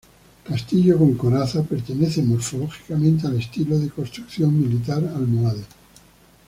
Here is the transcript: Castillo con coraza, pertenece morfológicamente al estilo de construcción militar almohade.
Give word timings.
Castillo 0.47 0.97
con 0.97 1.13
coraza, 1.13 1.61
pertenece 1.61 2.23
morfológicamente 2.23 3.27
al 3.27 3.37
estilo 3.39 3.77
de 3.77 3.91
construcción 3.91 4.49
militar 4.59 5.03
almohade. 5.05 5.63